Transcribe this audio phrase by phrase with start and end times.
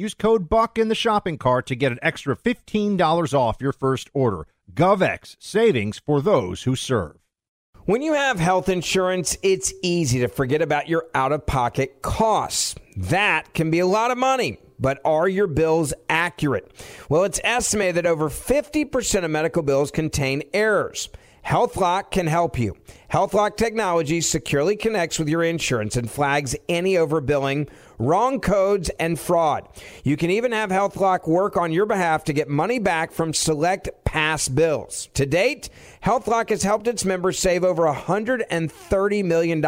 [0.00, 4.08] Use code BUCK in the shopping cart to get an extra $15 off your first
[4.14, 4.46] order.
[4.72, 7.18] GovX, savings for those who serve.
[7.84, 12.76] When you have health insurance, it's easy to forget about your out of pocket costs.
[12.96, 14.56] That can be a lot of money.
[14.78, 16.72] But are your bills accurate?
[17.10, 21.10] Well, it's estimated that over 50% of medical bills contain errors.
[21.44, 22.76] HealthLock can help you.
[23.12, 27.68] HealthLock technology securely connects with your insurance and flags any overbilling,
[28.00, 29.68] wrong codes, and fraud.
[30.02, 33.90] You can even have HealthLock work on your behalf to get money back from select
[34.04, 35.08] past bills.
[35.14, 35.68] To date,
[36.02, 39.62] HealthLock has helped its members save over $130 million.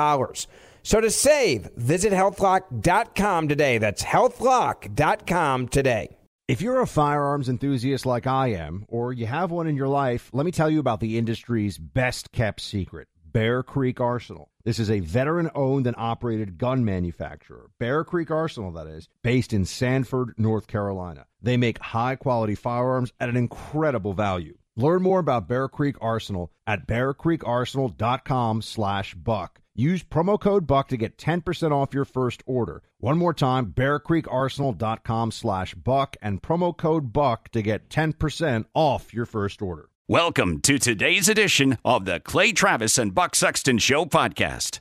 [0.83, 3.79] So to save, visit healthlock.com today.
[3.79, 6.17] That's healthlock.com today.
[6.49, 10.29] If you're a firearms enthusiast like I am, or you have one in your life,
[10.33, 14.51] let me tell you about the industry's best kept secret Bear Creek Arsenal.
[14.65, 19.55] This is a veteran owned and operated gun manufacturer, Bear Creek Arsenal, that is, based
[19.55, 21.27] in Sanford, North Carolina.
[21.41, 24.59] They make high quality firearms at an incredible value.
[24.77, 29.61] Learn more about Bear Creek Arsenal at bearcreekarsenal.com slash buck.
[29.75, 32.83] Use promo code BUCK to get 10% off your first order.
[32.99, 39.25] One more time, bearcreekarsenal.com slash buck and promo code BUCK to get 10% off your
[39.25, 39.89] first order.
[40.13, 44.81] Welcome to today's edition of the Clay Travis and Buck Sexton Show podcast.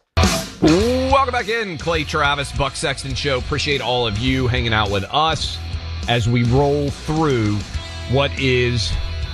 [0.61, 3.37] Welcome back in, Clay Travis, Buck Sexton Show.
[3.37, 5.57] Appreciate all of you hanging out with us
[6.09, 7.55] as we roll through
[8.11, 8.91] what is,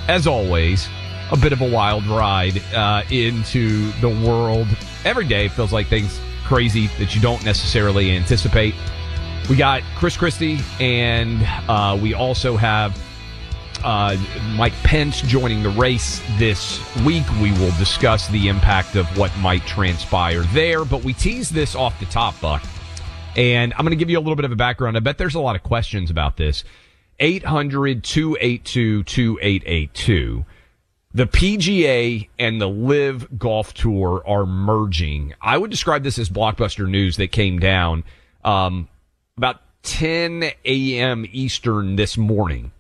[0.08, 0.88] as always,
[1.32, 4.68] a bit of a wild ride uh, into the world.
[5.04, 8.76] Every day feels like things crazy that you don't necessarily anticipate.
[9.50, 12.96] We got Chris Christie, and uh, we also have
[13.84, 14.18] uh,
[14.56, 17.26] Mike Pence joining the race this week.
[17.42, 22.00] We will discuss the impact of what might transpire there, but we tease this off
[22.00, 22.64] the top, Buck.
[23.36, 24.98] And I'm going to give you a little bit of a background.
[24.98, 26.64] I bet there's a lot of questions about this.
[27.20, 30.46] 800 282 2882.
[31.14, 35.34] The PGA and the LIV Golf Tour are merging.
[35.42, 38.04] I would describe this as blockbuster news that came down
[38.44, 38.88] um,
[39.38, 41.26] about 10 a.m.
[41.32, 42.72] Eastern this morning.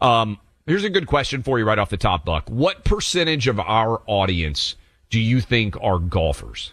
[0.00, 2.48] Um, here's a good question for you right off the top, Buck.
[2.48, 4.76] What percentage of our audience
[5.10, 6.72] do you think are golfers?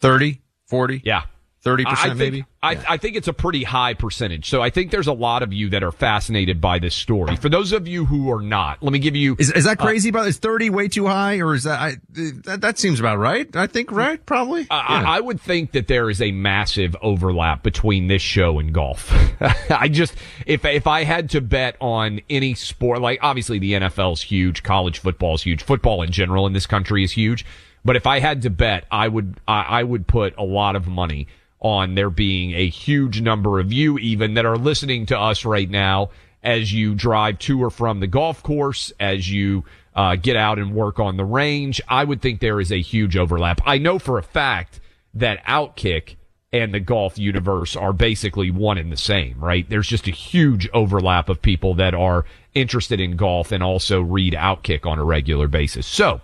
[0.00, 1.02] 30, 40?
[1.04, 1.22] Yeah.
[1.64, 2.44] 30% I think, maybe?
[2.62, 4.48] I, I think it's a pretty high percentage.
[4.48, 7.36] So I think there's a lot of you that are fascinated by this story.
[7.36, 9.36] For those of you who are not, let me give you.
[9.38, 10.10] Is, is that uh, crazy?
[10.10, 11.96] But is 30 way too high or is that, I,
[12.44, 13.54] that, that seems about right.
[13.54, 14.24] I think, right?
[14.24, 14.66] Probably.
[14.70, 19.12] I, I would think that there is a massive overlap between this show and golf.
[19.70, 20.14] I just,
[20.46, 24.62] if, if I had to bet on any sport, like obviously the NFL is huge,
[24.62, 27.44] college football is huge, football in general in this country is huge.
[27.84, 30.86] But if I had to bet, I would, I, I would put a lot of
[30.86, 31.28] money
[31.60, 35.68] on there being a huge number of you even that are listening to us right
[35.68, 36.10] now
[36.42, 40.74] as you drive to or from the golf course, as you uh, get out and
[40.74, 41.80] work on the range.
[41.88, 43.60] I would think there is a huge overlap.
[43.66, 44.80] I know for a fact
[45.14, 46.16] that Outkick
[46.52, 49.68] and the golf universe are basically one and the same, right?
[49.68, 54.32] There's just a huge overlap of people that are interested in golf and also read
[54.34, 55.86] Outkick on a regular basis.
[55.86, 56.20] So,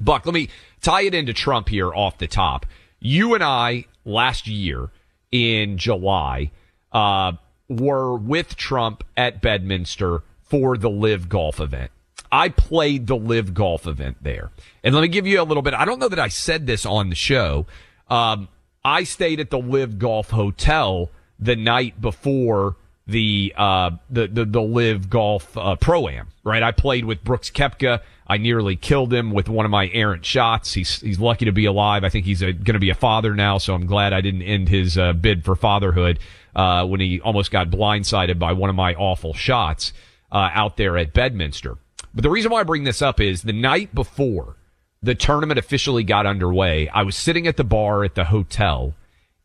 [0.00, 0.48] Buck, let me
[0.80, 2.64] tie it into Trump here off the top.
[3.06, 4.88] You and I last year
[5.30, 6.50] in July
[6.90, 7.32] uh,
[7.68, 11.90] were with Trump at Bedminster for the LIV Golf event.
[12.32, 14.52] I played the LIV Golf event there.
[14.82, 15.74] And let me give you a little bit.
[15.74, 17.66] I don't know that I said this on the show.
[18.08, 18.48] Um,
[18.82, 24.62] I stayed at the LIV Golf Hotel the night before the uh, the, the the
[24.62, 26.28] LIV Golf uh, Pro Am.
[26.42, 28.00] Right, I played with Brooks Koepka.
[28.26, 30.72] I nearly killed him with one of my errant shots.
[30.72, 32.04] He's he's lucky to be alive.
[32.04, 34.68] I think he's going to be a father now, so I'm glad I didn't end
[34.68, 36.18] his uh, bid for fatherhood
[36.56, 39.92] uh, when he almost got blindsided by one of my awful shots
[40.32, 41.76] uh, out there at Bedminster.
[42.14, 44.56] But the reason why I bring this up is the night before
[45.02, 48.94] the tournament officially got underway, I was sitting at the bar at the hotel,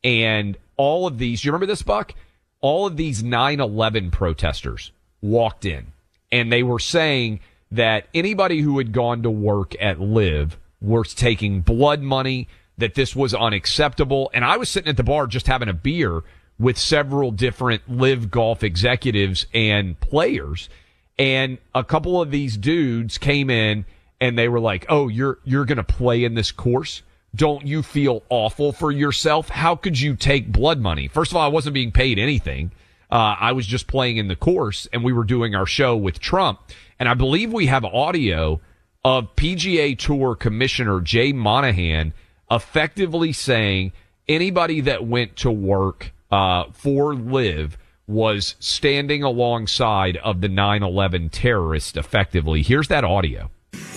[0.03, 1.43] and all of these.
[1.43, 2.13] You remember this, Buck?
[2.61, 4.91] All of these 9/11 protesters
[5.21, 5.87] walked in,
[6.31, 7.39] and they were saying
[7.71, 12.47] that anybody who had gone to work at LIV was taking blood money,
[12.77, 14.31] that this was unacceptable.
[14.33, 16.23] And I was sitting at the bar just having a beer
[16.57, 20.69] with several different LIV golf executives and players.
[21.17, 23.85] And a couple of these dudes came in
[24.21, 27.01] and they were like, "Oh, you're you're going to play in this course?
[27.35, 29.49] Don't you feel awful for yourself?
[29.49, 31.07] How could you take blood money?
[31.07, 32.71] First of all, I wasn't being paid anything.
[33.11, 36.19] Uh, I was just playing in the course, and we were doing our show with
[36.19, 36.59] Trump.
[36.99, 38.61] And I believe we have audio
[39.03, 42.13] of PGA Tour Commissioner Jay Monahan
[42.51, 43.93] effectively saying
[44.27, 47.77] anybody that went to work uh, for LIV
[48.07, 51.95] was standing alongside of the 9/11 terrorist.
[51.95, 53.49] Effectively, here's that audio.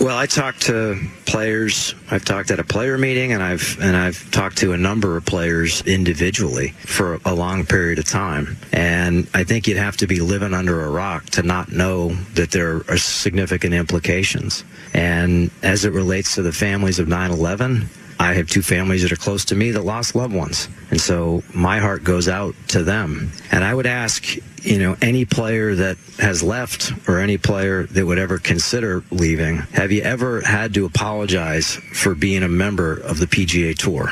[0.03, 1.95] Well, I talked to players.
[2.11, 5.25] I've talked at a player meeting, and I've and I've talked to a number of
[5.25, 8.57] players individually for a long period of time.
[8.73, 12.51] And I think you'd have to be living under a rock to not know that
[12.51, 14.65] there are significant implications.
[14.93, 17.87] And as it relates to the families of 9/11,
[18.23, 20.69] I have two families that are close to me that lost loved ones.
[20.89, 23.31] And so my heart goes out to them.
[23.51, 28.05] And I would ask, you know, any player that has left or any player that
[28.05, 33.19] would ever consider leaving, have you ever had to apologize for being a member of
[33.19, 34.09] the PGA Tour?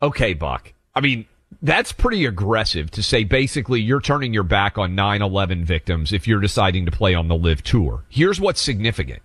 [0.00, 0.72] Okay, Buck.
[0.94, 1.26] I mean,
[1.62, 6.40] that's pretty aggressive to say basically you're turning your back on 9-11 victims if you're
[6.40, 8.04] deciding to play on the LIV tour.
[8.08, 9.20] Here's what's significant.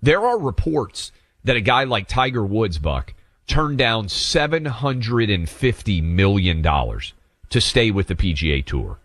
[0.00, 1.12] There are reports
[1.44, 3.14] that a guy like Tiger Woods, Buck,
[3.46, 8.98] turned down $750 million to stay with the PGA Tour.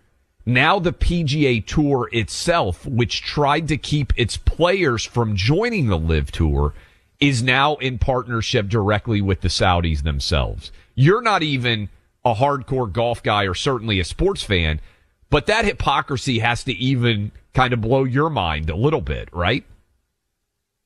[0.45, 6.31] Now the PGA Tour itself, which tried to keep its players from joining the LIV
[6.31, 6.73] Tour,
[7.19, 10.71] is now in partnership directly with the Saudis themselves.
[10.95, 11.89] You're not even
[12.25, 14.81] a hardcore golf guy or certainly a sports fan,
[15.29, 19.63] but that hypocrisy has to even kind of blow your mind a little bit, right?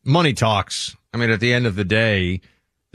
[0.04, 0.96] Money talks.
[1.14, 2.42] I mean, at the end of the day,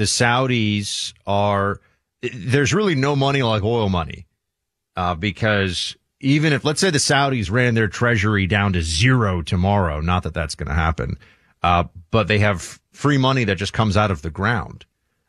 [0.00, 1.78] the Saudis are,
[2.22, 4.26] there's really no money like oil money.
[4.96, 10.00] Uh, because even if, let's say the Saudis ran their treasury down to zero tomorrow,
[10.00, 11.18] not that that's going to happen,
[11.62, 14.86] uh, but they have free money that just comes out of the ground.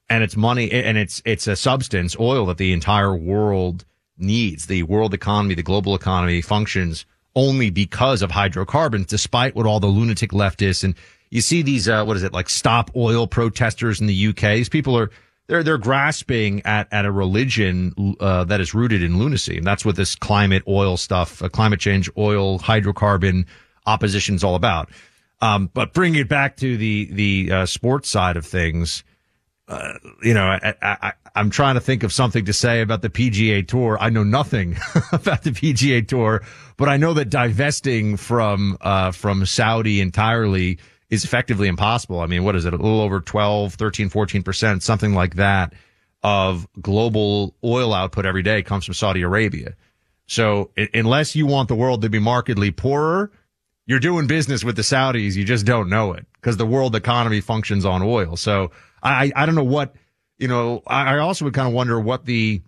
[0.10, 3.84] And it's money and it's, it's a substance, oil that the entire world
[4.18, 4.68] needs.
[4.68, 9.88] The world economy, the global economy functions only because of hydrocarbons, despite what all the
[9.88, 10.96] lunatic leftists and
[11.32, 14.42] you see these, uh, what is it, like stop oil protesters in the UK.
[14.56, 15.10] These people are,
[15.48, 19.58] they're, they're grasping at, at a religion, uh, that is rooted in lunacy.
[19.58, 23.46] And that's what this climate oil stuff, uh, climate change, oil, hydrocarbon
[23.86, 24.90] opposition is all about.
[25.42, 29.04] Um, but bring it back to the, the, uh, sports side of things.
[29.72, 33.10] Uh, you know, I, I, I'm trying to think of something to say about the
[33.10, 33.98] PGA Tour.
[34.02, 34.76] I know nothing
[35.14, 36.44] about the PGA Tour,
[36.76, 40.78] but I know that divesting from uh, from Saudi entirely
[41.10, 42.20] is effectively impossible.
[42.20, 42.74] I mean, what is it?
[42.74, 45.74] A little over 12, 13, 14%, something like that
[46.22, 49.76] of global oil output every day comes from Saudi Arabia.
[50.28, 53.32] So unless you want the world to be markedly poorer,
[53.86, 55.36] you're doing business with the Saudis.
[55.36, 58.36] You just don't know it because the world economy functions on oil.
[58.36, 59.96] So I, I don't know what,
[60.38, 62.62] you know, I also would kind of wonder what the,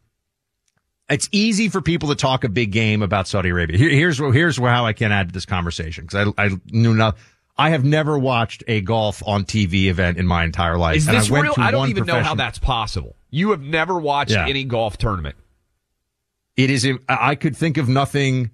[1.09, 3.77] it's easy for people to talk a big game about Saudi Arabia.
[3.77, 7.17] Here, here's here's how I can add to this conversation because I, I knew not.
[7.55, 10.97] I have never watched a golf on TV event in my entire life.
[10.97, 11.53] Is this I real?
[11.57, 13.15] I don't even know how that's possible.
[13.29, 14.47] You have never watched yeah.
[14.47, 15.35] any golf tournament.
[16.55, 16.87] It is.
[17.07, 18.51] I could think of nothing.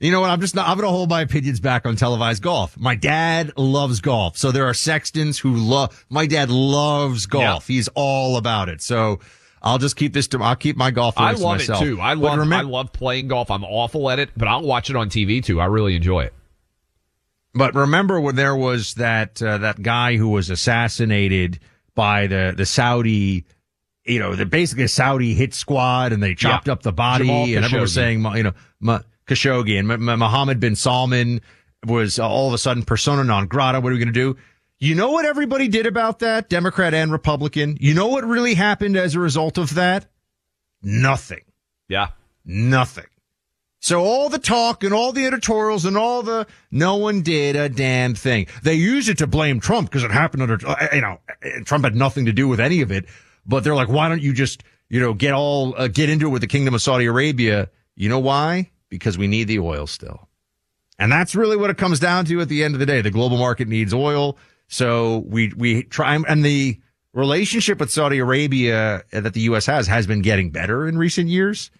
[0.00, 0.30] You know what?
[0.30, 2.78] I'm just not, I'm going to hold my opinions back on televised golf.
[2.78, 4.38] My dad loves golf.
[4.38, 7.68] So there are sextons who love, my dad loves golf.
[7.68, 7.74] Yeah.
[7.74, 8.80] He's all about it.
[8.80, 9.20] So
[9.60, 11.18] I'll just keep this to, I'll keep my golf.
[11.18, 11.82] I love myself.
[11.82, 12.00] it too.
[12.00, 13.50] I love, remember, I love playing golf.
[13.50, 15.60] I'm awful at it, but I'll watch it on TV too.
[15.60, 16.34] I really enjoy it.
[17.52, 21.60] But remember when there was that, uh, that guy who was assassinated
[21.94, 23.44] by the, the Saudi,
[24.06, 26.72] you know, the basically a Saudi hit squad and they chopped yeah.
[26.72, 29.86] up the body and everyone was saying, you know, Khashoggi and
[30.18, 31.40] Mohammed bin Salman
[31.86, 33.80] was uh, all of a sudden persona non grata.
[33.80, 34.36] What are we going to do?
[34.80, 37.76] You know what everybody did about that, Democrat and Republican?
[37.80, 40.06] You know what really happened as a result of that?
[40.82, 41.42] Nothing.
[41.88, 42.08] Yeah.
[42.44, 43.04] Nothing.
[43.78, 47.68] So all the talk and all the editorials and all the, no one did a
[47.68, 48.46] damn thing.
[48.62, 51.20] They used it to blame Trump because it happened under, uh, you know,
[51.64, 53.06] Trump had nothing to do with any of it.
[53.46, 56.30] But they're like, why don't you just, you know, get all, uh, get into it
[56.30, 57.70] with the kingdom of Saudi Arabia?
[57.96, 58.70] You know why?
[58.90, 60.28] Because we need the oil still.
[60.98, 63.00] And that's really what it comes down to at the end of the day.
[63.00, 64.36] The global market needs oil.
[64.68, 66.78] So we, we try and the
[67.14, 69.66] relationship with Saudi Arabia that the U.S.
[69.66, 71.70] has has been getting better in recent years.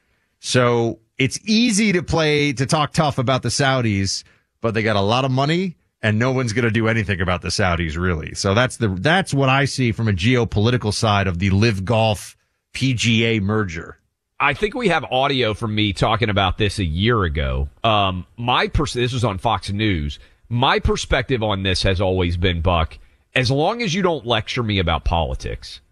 [0.40, 4.24] So it's easy to play, to talk tough about the Saudis,
[4.62, 7.42] but they got a lot of money and no one's going to do anything about
[7.42, 8.34] the Saudis really.
[8.34, 12.36] So that's the that's what I see from a geopolitical side of the LIV Golf
[12.72, 13.98] PGA merger.
[14.42, 17.68] I think we have audio from me talking about this a year ago.
[17.84, 20.18] Um, my pers- this was on Fox News.
[20.48, 22.98] My perspective on this has always been, Buck,
[23.34, 25.82] as long as you don't lecture me about politics,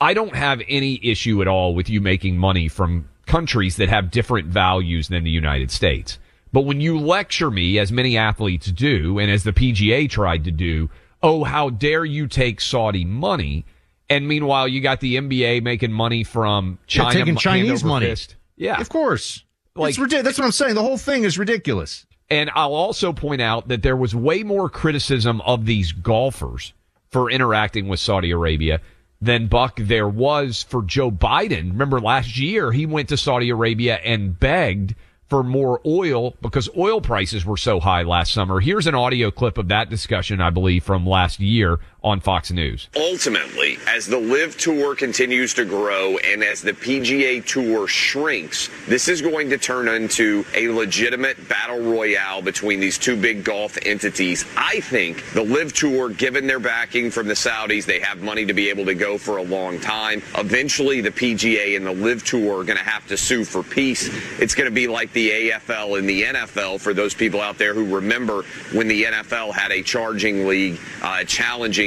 [0.00, 4.10] I don't have any issue at all with you making money from countries that have
[4.10, 6.18] different values than the United States.
[6.54, 10.50] But when you lecture me, as many athletes do, and as the PGA tried to
[10.50, 10.88] do,
[11.22, 13.66] oh, how dare you take Saudi money?
[14.10, 18.06] And meanwhile, you got the NBA making money from China, taking Chinese money.
[18.06, 18.34] Fist.
[18.56, 19.44] Yeah, of course.
[19.76, 20.24] Like- it's ridiculous.
[20.24, 20.74] That's what I'm saying.
[20.74, 22.04] The whole thing is ridiculous.
[22.28, 26.72] And I'll also point out that there was way more criticism of these golfers
[27.10, 28.80] for interacting with Saudi Arabia
[29.20, 31.70] than Buck there was for Joe Biden.
[31.72, 34.94] Remember last year he went to Saudi Arabia and begged
[35.28, 38.60] for more oil because oil prices were so high last summer.
[38.60, 42.88] Here's an audio clip of that discussion, I believe, from last year on Fox News.
[42.96, 49.08] Ultimately, as the LIV Tour continues to grow and as the PGA Tour shrinks, this
[49.08, 54.44] is going to turn into a legitimate battle royale between these two big golf entities.
[54.56, 58.54] I think the LIV Tour, given their backing from the Saudis, they have money to
[58.54, 60.22] be able to go for a long time.
[60.36, 64.08] Eventually, the PGA and the LIV Tour are going to have to sue for peace.
[64.40, 67.74] It's going to be like the AFL and the NFL for those people out there
[67.74, 68.42] who remember
[68.72, 71.24] when the NFL had a charging league, uh, a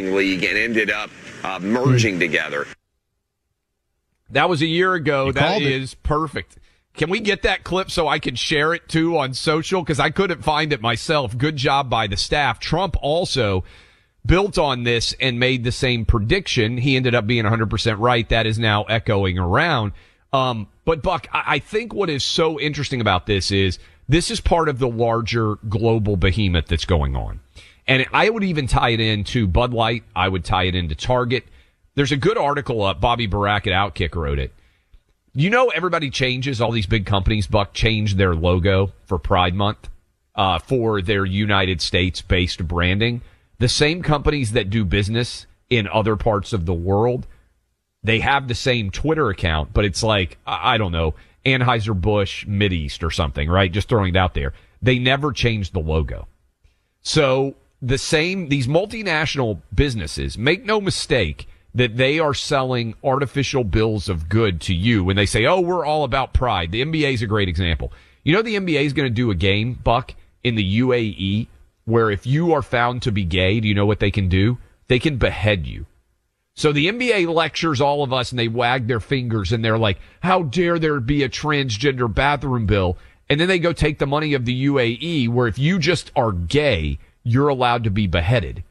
[0.04, 1.10] challenging league, and ended up
[1.44, 2.68] uh, merging together.
[4.30, 5.28] That was a year ago.
[5.28, 5.72] You that called it.
[5.72, 6.58] is perfect.
[6.96, 9.82] Can we get that clip so I can share it too on social?
[9.82, 11.38] Because I couldn't find it myself.
[11.38, 12.60] Good job by the staff.
[12.60, 13.64] Trump also
[14.26, 16.78] built on this and made the same prediction.
[16.78, 18.28] He ended up being 100% right.
[18.30, 19.94] That is now echoing around.
[20.32, 24.40] Um, but Buck, I, I think what is so interesting about this is this is
[24.40, 27.40] part of the larger global behemoth that's going on.
[27.88, 30.04] And I would even tie it into Bud Light.
[30.16, 31.46] I would tie it into Target.
[31.96, 33.02] There's a good article up.
[33.02, 34.54] Bobby Burack at Outkick wrote it.
[35.34, 36.62] You know, everybody changes.
[36.62, 39.90] All these big companies, Buck, change their logo for Pride Month
[40.36, 43.22] uh, for their United States based branding.
[43.60, 47.26] The same companies that do business in other parts of the world,
[48.04, 53.12] they have the same Twitter account, but it's like, I don't know, Anheuser-Busch Mideast or
[53.12, 53.72] something, right?
[53.72, 54.54] Just throwing it out there.
[54.82, 56.28] They never change the logo.
[57.02, 64.08] So the same, these multinational businesses, make no mistake that they are selling artificial bills
[64.08, 66.72] of good to you when they say, oh, we're all about pride.
[66.72, 67.92] The NBA is a great example.
[68.24, 70.14] You know, the NBA is going to do a game, Buck,
[70.44, 71.48] in the UAE
[71.86, 74.58] where if you are found to be gay, do you know what they can do?
[74.88, 75.86] They can behead you.
[76.56, 80.00] So the NBA lectures all of us and they wag their fingers and they're like,
[80.22, 82.98] how dare there be a transgender bathroom bill?
[83.30, 86.32] And then they go take the money of the UAE where if you just are
[86.32, 88.64] gay, you're allowed to be beheaded.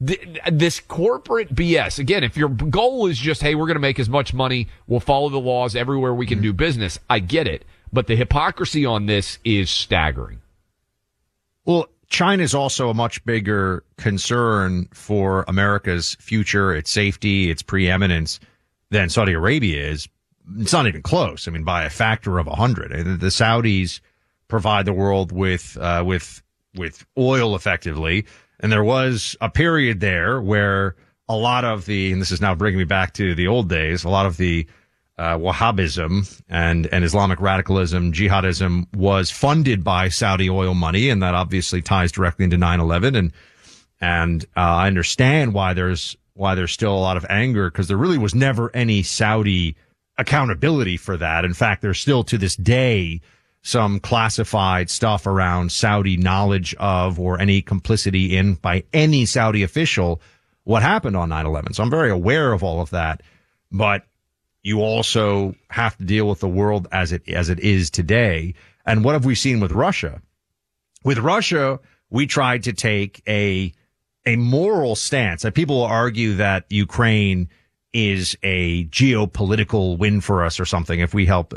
[0.00, 4.08] This corporate BS, again, if your goal is just, hey, we're going to make as
[4.08, 7.66] much money, we'll follow the laws everywhere we can do business, I get it.
[7.92, 10.40] But the hypocrisy on this is staggering.
[11.66, 18.40] Well, China is also a much bigger concern for America's future, its safety, its preeminence
[18.90, 20.08] than Saudi Arabia is.
[20.58, 21.46] It's not even close.
[21.46, 22.90] I mean, by a factor of a hundred.
[22.90, 24.00] And The Saudis
[24.48, 26.42] provide the world with uh, with
[26.74, 28.26] with oil effectively,
[28.60, 30.96] and there was a period there where
[31.28, 34.04] a lot of the and this is now bringing me back to the old days.
[34.04, 34.66] A lot of the
[35.20, 41.10] uh, Wahhabism and, and Islamic radicalism, jihadism was funded by Saudi oil money.
[41.10, 43.18] And that obviously ties directly into 9-11.
[43.18, 43.32] And,
[44.00, 47.98] and, uh, I understand why there's, why there's still a lot of anger because there
[47.98, 49.76] really was never any Saudi
[50.16, 51.44] accountability for that.
[51.44, 53.20] In fact, there's still to this day
[53.62, 60.20] some classified stuff around Saudi knowledge of or any complicity in by any Saudi official
[60.64, 61.74] what happened on 9-11.
[61.74, 63.22] So I'm very aware of all of that.
[63.70, 64.06] But
[64.62, 68.54] you also have to deal with the world as it as it is today.
[68.84, 70.20] And what have we seen with Russia?
[71.04, 73.72] With Russia, we tried to take a
[74.26, 75.44] a moral stance.
[75.44, 77.48] Like people will argue that Ukraine
[77.92, 81.54] is a geopolitical win for us or something if we help.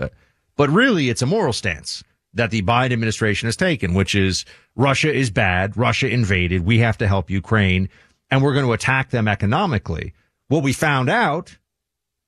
[0.55, 4.45] But really, it's a moral stance that the Biden administration has taken, which is
[4.75, 5.77] Russia is bad.
[5.77, 6.65] Russia invaded.
[6.65, 7.89] We have to help Ukraine
[8.33, 10.11] and we're going to attack them economically.
[10.47, 11.55] What we found out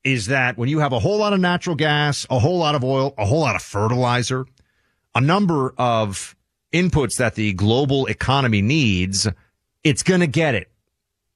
[0.04, 2.84] is that when you have a whole lot of natural gas, a whole lot of
[2.84, 4.46] oil, a whole lot of fertilizer,
[5.16, 6.36] a number of
[6.72, 9.28] inputs that the global economy needs,
[9.84, 10.70] it's going to get it.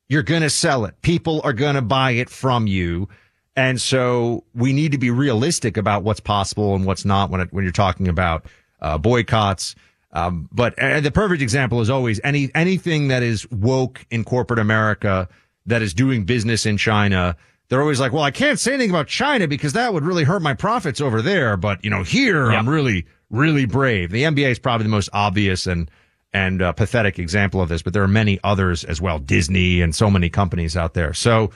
[0.08, 1.02] You're going to sell it.
[1.02, 3.10] People are going to buy it from you.
[3.60, 7.52] And so we need to be realistic about what's possible and what's not when it,
[7.52, 8.46] when you're talking about
[8.80, 9.76] uh, boycotts
[10.14, 15.28] Um, but the perfect example is always any anything that is woke in corporate America
[15.66, 17.36] that is doing business in China.
[17.68, 20.42] They're always like, well, I can't say anything about China because that would really hurt
[20.42, 21.58] my profits over there.
[21.58, 24.10] But you know, here I'm really, really brave.
[24.10, 25.92] The NBA is probably the most obvious and
[26.32, 29.20] and uh, pathetic example of this, but there are many others as well.
[29.20, 31.14] Disney and so many companies out there.
[31.14, 31.52] So,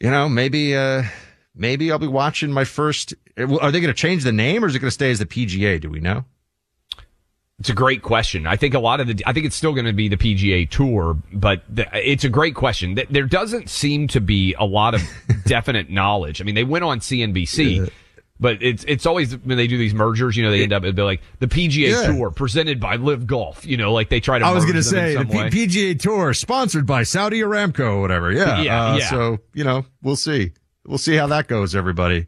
[0.00, 1.04] you know, maybe uh,
[1.54, 3.14] maybe I'll be watching my first.
[3.36, 5.26] Are they going to change the name, or is it going to stay as the
[5.26, 5.80] PGA?
[5.80, 6.24] Do we know?
[7.58, 8.46] It's a great question.
[8.46, 10.68] I think a lot of the, I think it's still going to be the PGA
[10.68, 12.98] Tour, but the, it's a great question.
[13.10, 15.02] There doesn't seem to be a lot of
[15.44, 16.40] definite knowledge.
[16.40, 17.76] I mean, they went on CNBC.
[17.76, 17.86] Yeah.
[18.40, 20.96] But it's it's always when they do these mergers, you know, they end up it'd
[20.96, 22.06] be like the PGA yeah.
[22.06, 23.66] Tour presented by LIV Golf.
[23.66, 24.46] You know, like they try to.
[24.46, 28.32] I was going to say the P- PGA Tour sponsored by Saudi Aramco or whatever.
[28.32, 29.10] Yeah, yeah, uh, yeah.
[29.10, 30.52] So you know, we'll see.
[30.86, 32.26] We'll see how that goes, everybody.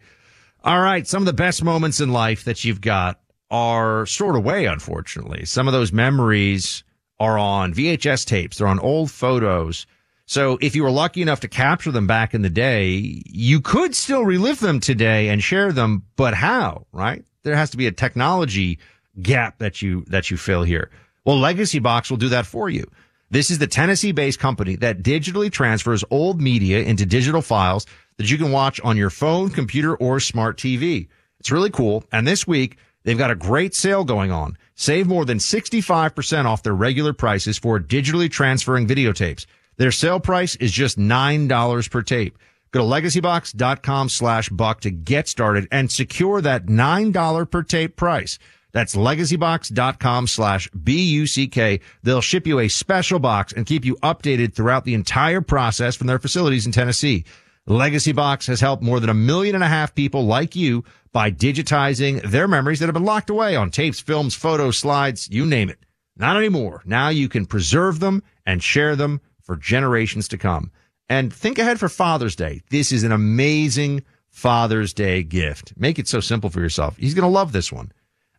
[0.62, 3.18] All right, some of the best moments in life that you've got
[3.50, 5.46] are stored away, unfortunately.
[5.46, 6.84] Some of those memories
[7.18, 8.58] are on VHS tapes.
[8.58, 9.86] They're on old photos.
[10.26, 13.94] So if you were lucky enough to capture them back in the day, you could
[13.94, 17.24] still relive them today and share them, but how, right?
[17.42, 18.78] There has to be a technology
[19.20, 20.90] gap that you, that you fill here.
[21.24, 22.90] Well, Legacy Box will do that for you.
[23.30, 27.86] This is the Tennessee based company that digitally transfers old media into digital files
[28.18, 31.08] that you can watch on your phone, computer, or smart TV.
[31.40, 32.04] It's really cool.
[32.12, 34.56] And this week, They've got a great sale going on.
[34.74, 39.46] Save more than 65% off their regular prices for digitally transferring videotapes.
[39.82, 42.38] Their sale price is just $9 per tape.
[42.70, 48.38] Go to legacybox.com slash buck to get started and secure that $9 per tape price.
[48.70, 51.80] That's legacybox.com slash B-U-C-K.
[52.04, 56.06] They'll ship you a special box and keep you updated throughout the entire process from
[56.06, 57.24] their facilities in Tennessee.
[57.66, 61.32] Legacy Box has helped more than a million and a half people like you by
[61.32, 65.68] digitizing their memories that have been locked away on tapes, films, photos, slides, you name
[65.68, 65.80] it.
[66.16, 66.82] Not anymore.
[66.84, 69.20] Now you can preserve them and share them
[69.52, 70.70] for generations to come.
[71.10, 72.62] And think ahead for Father's Day.
[72.70, 75.74] This is an amazing Father's Day gift.
[75.76, 76.96] Make it so simple for yourself.
[76.96, 77.92] He's going to love this one.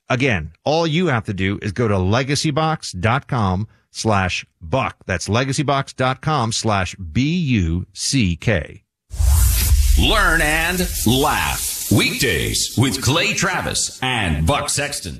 [0.10, 4.98] Again, all you have to do is go to legacybox.com slash buck.
[5.06, 8.84] That's legacybox.com slash B-U-C-K.
[10.00, 11.92] Learn and laugh.
[11.92, 15.20] Weekdays with Clay Travis and Buck Sexton.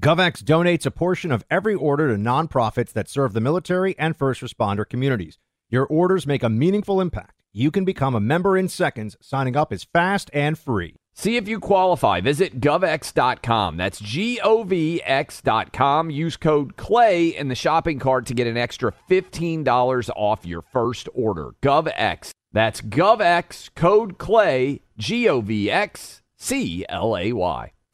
[0.00, 4.40] GovX donates a portion of every order to nonprofits that serve the military and first
[4.40, 5.38] responder communities.
[5.68, 7.42] Your orders make a meaningful impact.
[7.52, 9.16] You can become a member in seconds.
[9.20, 10.96] Signing up is fast and free.
[11.14, 12.22] See if you qualify.
[12.22, 13.76] Visit govx.com.
[13.76, 16.08] That's G O V X.com.
[16.08, 21.10] Use code CLAY in the shopping cart to get an extra $15 off your first
[21.14, 21.50] order.
[21.62, 22.30] GovX.
[22.50, 27.72] That's GovX, code CLAY, G O V X C L A Y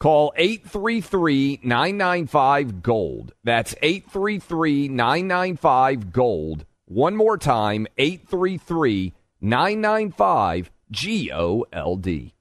[0.00, 3.34] Call 833 995 Gold.
[3.44, 6.64] That's 833 995 Gold.
[6.86, 12.34] One more time 833 995 G O L D.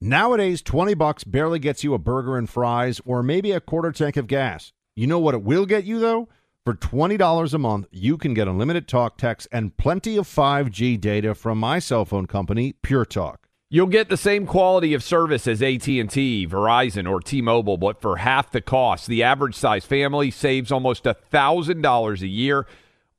[0.00, 4.16] Nowadays, 20 bucks barely gets you a burger and fries or maybe a quarter tank
[4.16, 4.72] of gas.
[4.94, 6.28] You know what it will get you, though?
[6.64, 11.34] For $20 a month, you can get unlimited talk, text, and plenty of 5G data
[11.34, 13.49] from my cell phone company, Pure Talk.
[13.72, 18.50] You'll get the same quality of service as AT&T, Verizon, or T-Mobile, but for half
[18.50, 19.06] the cost.
[19.06, 22.66] The average size family saves almost $1,000 a year,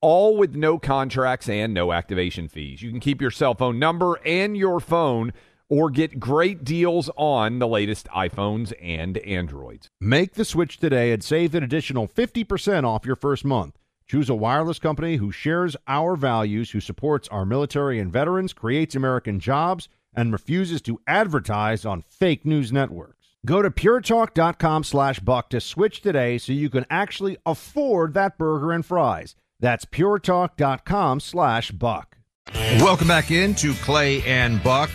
[0.01, 2.81] all with no contracts and no activation fees.
[2.81, 5.31] You can keep your cell phone number and your phone
[5.69, 9.87] or get great deals on the latest iPhones and Androids.
[10.01, 13.77] Make the switch today and save an additional 50% off your first month.
[14.05, 18.95] Choose a wireless company who shares our values, who supports our military and veterans, creates
[18.95, 23.17] American jobs, and refuses to advertise on fake news networks.
[23.45, 28.71] Go to puretalk.com slash buck to switch today so you can actually afford that burger
[28.71, 29.35] and fries.
[29.59, 32.17] That's puretalk.com slash buck.
[32.53, 34.89] Welcome back into Clay and Buck.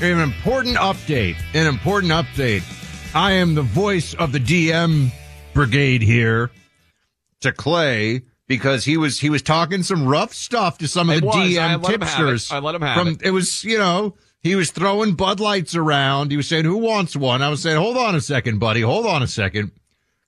[0.00, 1.36] An important update.
[1.54, 2.62] An important update.
[3.14, 5.10] I am the voice of the DM
[5.54, 6.50] brigade here
[7.40, 11.20] to Clay because he was he was talking some rough stuff to some of It
[11.20, 11.36] the was.
[11.36, 11.98] I DM let him have it.
[12.00, 12.50] tipsters.
[12.52, 13.22] I let him have from, it.
[13.22, 16.30] It was you know he was throwing Bud Lights around.
[16.30, 18.80] He was saying, "Who wants one?" I was saying, "Hold on a second, buddy.
[18.80, 19.72] Hold on a second.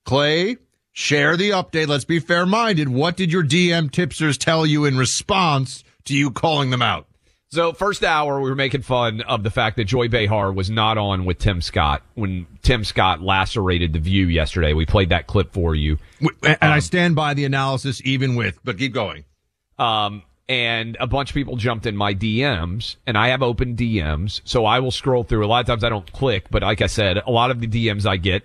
[0.04, 0.56] Clay,
[0.92, 1.88] share the update.
[1.88, 2.88] Let's be fair minded.
[2.88, 7.06] What did your DM tipsters tell you in response to you calling them out?
[7.54, 10.98] So first hour, we were making fun of the fact that Joy Behar was not
[10.98, 14.72] on with Tim Scott when Tim Scott lacerated the view yesterday.
[14.72, 15.98] We played that clip for you.
[16.42, 18.58] And I stand by the analysis, even with.
[18.64, 19.24] But keep going.
[19.78, 24.40] Um, and a bunch of people jumped in my DMs, and I have open DMs,
[24.44, 25.44] so I will scroll through.
[25.44, 27.66] A lot of times I don't click, but like I said, a lot of the
[27.66, 28.42] DMs I get,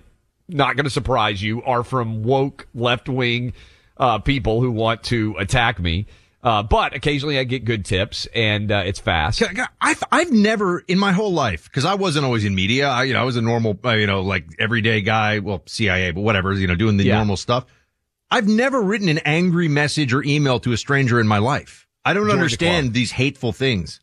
[0.47, 3.53] not going to surprise you, are from woke left wing
[3.97, 6.05] uh, people who want to attack me.
[6.41, 9.43] Uh, but occasionally I get good tips, and uh, it's fast.
[9.81, 12.87] I've I've never in my whole life because I wasn't always in media.
[12.87, 15.39] I you know I was a normal uh, you know like everyday guy.
[15.39, 16.53] Well, CIA, but whatever.
[16.53, 17.15] You know, doing the Yeah.
[17.17, 17.65] normal stuff.
[18.31, 21.87] I've never written an angry message or email to a stranger in my life.
[22.05, 22.93] I don't the understand club.
[22.93, 23.99] these hateful things.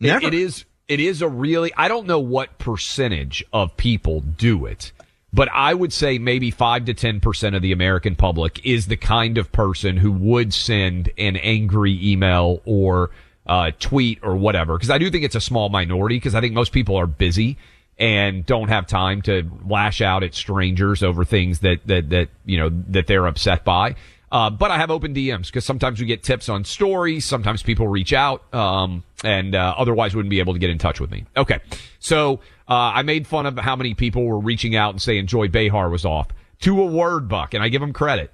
[0.00, 0.26] It- Never.
[0.26, 4.92] it is it is a really I don't know what percentage of people do it,
[5.32, 8.96] but I would say maybe five to ten percent of the American public is the
[8.96, 13.10] kind of person who would send an angry email or
[13.46, 14.76] uh, tweet or whatever.
[14.76, 16.16] Because I do think it's a small minority.
[16.16, 17.56] Because I think most people are busy
[17.96, 22.58] and don't have time to lash out at strangers over things that that that you
[22.58, 23.94] know that they're upset by.
[24.34, 27.24] Uh, but I have open DMs because sometimes we get tips on stories.
[27.24, 30.98] Sometimes people reach out, um, and uh, otherwise wouldn't be able to get in touch
[30.98, 31.24] with me.
[31.36, 31.60] Okay,
[32.00, 35.46] so uh, I made fun of how many people were reaching out and saying Joy
[35.46, 36.26] Behar was off
[36.62, 38.32] to a word, Buck, and I give them credit.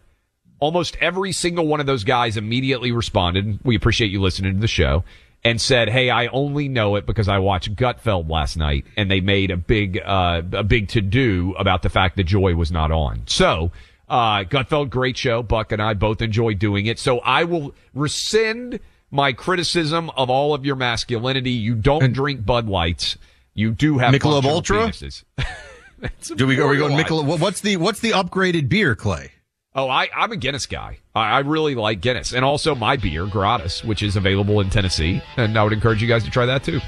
[0.58, 3.60] Almost every single one of those guys immediately responded.
[3.62, 5.04] We appreciate you listening to the show
[5.44, 9.20] and said, "Hey, I only know it because I watched Gutfeld last night, and they
[9.20, 12.90] made a big, uh, a big to do about the fact that Joy was not
[12.90, 13.70] on." So,
[14.11, 15.42] uh, Gutfeld, great show.
[15.42, 16.99] Buck and I both enjoy doing it.
[16.99, 21.53] So I will rescind my criticism of all of your masculinity.
[21.53, 23.16] You don't drink Bud Lights.
[23.55, 24.88] You do have Michelob Ultra?
[24.88, 25.25] penises.
[26.35, 26.96] Do we are we going.
[26.96, 27.40] Michelob?
[27.40, 29.33] What's the what's the upgraded beer, Clay?
[29.75, 30.99] Oh, I, I'm a Guinness guy.
[31.14, 32.33] I, I really like Guinness.
[32.33, 35.23] And also my beer, Gratis, which is available in Tennessee.
[35.37, 36.81] And I would encourage you guys to try that too.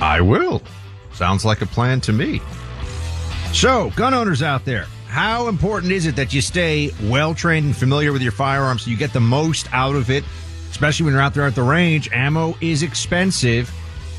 [0.00, 0.62] I will.
[1.12, 2.40] Sounds like a plan to me.
[3.54, 7.76] So, gun owners out there, how important is it that you stay well trained and
[7.76, 10.24] familiar with your firearm so you get the most out of it,
[10.72, 12.10] especially when you're out there at the range?
[12.12, 13.72] Ammo is expensive.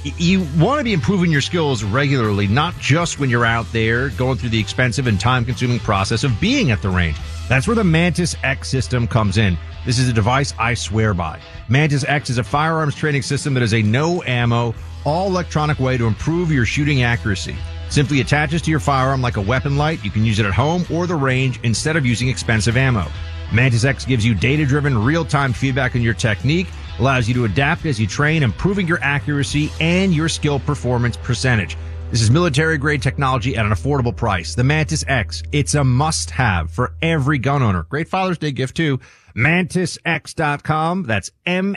[0.03, 4.37] You want to be improving your skills regularly, not just when you're out there going
[4.37, 7.17] through the expensive and time consuming process of being at the range.
[7.49, 9.57] That's where the Mantis X system comes in.
[9.85, 11.41] This is a device I swear by.
[11.67, 15.97] Mantis X is a firearms training system that is a no ammo, all electronic way
[15.97, 17.55] to improve your shooting accuracy.
[17.89, 20.03] Simply attaches to your firearm like a weapon light.
[20.03, 23.05] You can use it at home or the range instead of using expensive ammo.
[23.53, 26.67] Mantis X gives you data driven, real time feedback on your technique,
[26.99, 31.77] allows you to adapt as you train, improving your accuracy and your skill performance percentage.
[32.11, 34.55] This is military grade technology at an affordable price.
[34.55, 37.83] The Mantis X, it's a must have for every gun owner.
[37.83, 38.99] Great Father's Day gift too.
[39.35, 41.03] MantisX.com.
[41.03, 41.73] That's M-A-N-T-I-S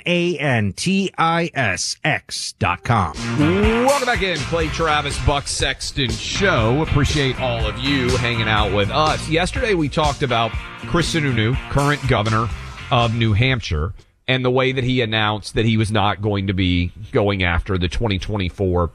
[2.05, 3.15] X dot com.
[3.39, 6.83] Welcome back in, Clay Travis, Buck Sexton Show.
[6.83, 9.29] Appreciate all of you hanging out with us.
[9.29, 10.53] Yesterday we talked about
[10.87, 12.49] Chris Sununu, current governor
[12.91, 13.93] of New Hampshire,
[14.29, 17.77] and the way that he announced that he was not going to be going after
[17.77, 18.91] the 2024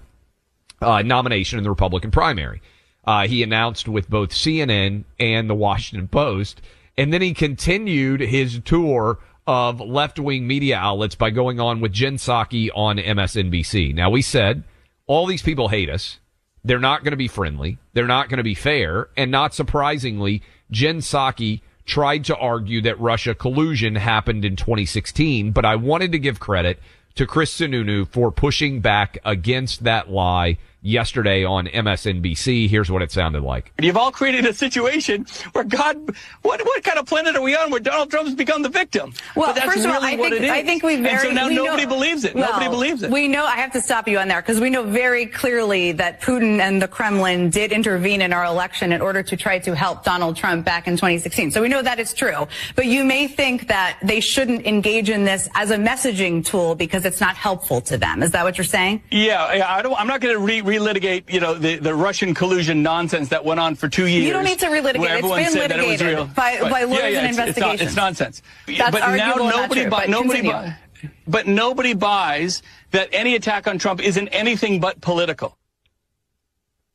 [0.82, 2.62] uh, nomination in the Republican primary.
[3.06, 6.62] Uh, he announced with both CNN and the Washington Post,
[6.98, 12.16] and then he continued his tour of left-wing media outlets by going on with Jen
[12.16, 13.94] Psaki on MSNBC.
[13.94, 14.64] Now we said
[15.08, 16.20] all these people hate us.
[16.64, 17.78] They're not going to be friendly.
[17.94, 19.10] They're not going to be fair.
[19.18, 25.66] And not surprisingly, Jen Psaki tried to argue that Russia collusion happened in 2016, but
[25.66, 26.80] I wanted to give credit
[27.16, 32.70] to Chris Sununu for pushing back against that lie yesterday on MSNBC.
[32.70, 33.74] Here's what it sounded like.
[33.82, 35.98] You've all created a situation where God,
[36.44, 39.14] what what kind of planet are we on where Donald Trump's become the victim?
[39.36, 40.52] Well, but that's first of all, really I what think it is.
[40.52, 42.36] I think we very and so now we nobody know, believes it.
[42.36, 43.10] Well, nobody believes it.
[43.12, 43.46] We know.
[43.46, 46.82] I have to stop you on there because we know very clearly that Putin and
[46.82, 50.66] the Kremlin did intervene in our election in order to try to help Donald Trump
[50.66, 51.52] back in 2016.
[51.52, 52.48] So we know that is true.
[52.76, 57.06] But you may think that they shouldn't engage in this as a messaging tool because
[57.06, 58.22] it's not helpful to them.
[58.22, 59.02] Is that what you're saying?
[59.12, 62.34] Yeah, yeah, I don't, I'm not going to re- relitigate, you know, the, the Russian
[62.34, 64.26] collusion nonsense that went on for two years.
[64.26, 65.00] You don't need to relitigate.
[65.00, 66.26] where It's everyone been said that it was litigated real.
[66.28, 66.72] by- Right.
[66.72, 67.82] by lawyers yeah, yeah, and it's, it's not- investigations.
[67.82, 68.42] It's, nonsense.
[68.68, 70.74] That's but now arguable, not nobody, true, bu- but nobody, continue.
[71.02, 75.58] bu- but nobody buys that any attack on Trump isn't anything but political.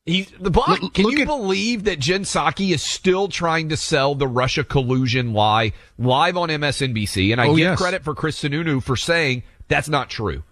[0.06, 0.68] He's the Buck.
[0.68, 4.26] Look- Can look you at- believe that Jen Psaki is still trying to sell the
[4.26, 7.30] Russia collusion lie live on MSNBC?
[7.32, 7.78] And I Oh, give yes.
[7.78, 10.44] credit for Chris Sununu for saying that's not true.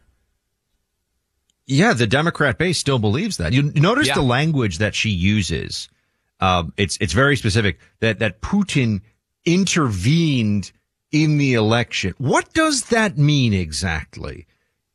[1.67, 3.53] Yeah, the Democrat base still believes that.
[3.53, 4.15] You notice Yeah.
[4.15, 5.89] the language that she uses.
[6.39, 9.01] Um, it's it's very specific that that Putin
[9.45, 10.71] intervened
[11.13, 12.15] in the election.
[12.19, 14.47] What does that mean exactly?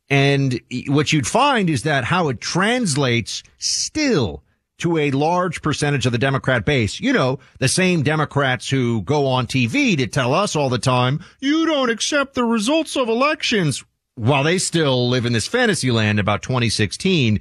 [0.08, 4.42] And what you'd find is that how it translates still
[4.78, 7.00] to a large percentage of the Democrat base.
[7.00, 11.24] You know, the same Democrats who go on TV to tell us all the time,
[11.40, 16.18] you don't accept the results of elections while they still live in this fantasy land
[16.18, 17.40] about 2016,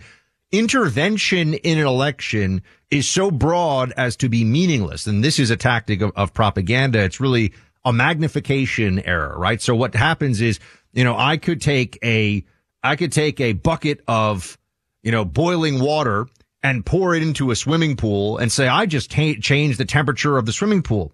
[0.51, 5.07] intervention in an election is so broad as to be meaningless.
[5.07, 6.99] And this is a tactic of, of propaganda.
[6.99, 7.53] It's really
[7.83, 9.61] a magnification error, right?
[9.61, 10.59] So what happens is,
[10.93, 12.45] you know, I could take a,
[12.83, 14.57] I could take a bucket of,
[15.03, 16.27] you know, boiling water
[16.63, 20.37] and pour it into a swimming pool and say, I just ta- changed the temperature
[20.37, 21.13] of the swimming pool.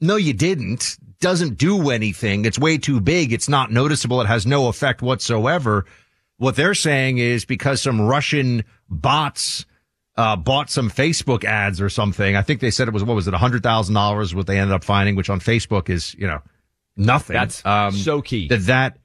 [0.00, 0.98] No, you didn't.
[1.22, 2.44] Doesn't do anything.
[2.44, 3.32] It's way too big.
[3.32, 4.20] It's not noticeable.
[4.20, 5.86] It has no effect whatsoever.
[6.36, 9.64] What they're saying is because some Russian bots
[10.16, 12.34] uh, bought some Facebook ads or something.
[12.34, 14.34] I think they said it was what was it, hundred thousand dollars?
[14.34, 16.40] What they ended up finding, which on Facebook is you know
[16.96, 17.34] nothing.
[17.34, 17.62] That's
[18.02, 18.48] so key.
[18.48, 18.98] That that